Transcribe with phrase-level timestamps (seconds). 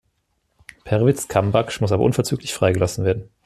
[0.83, 3.29] Perwiz Kambakhsh muss aber unverzüglich freigelassen werden.